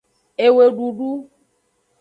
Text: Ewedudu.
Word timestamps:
Ewedudu. 0.45 1.09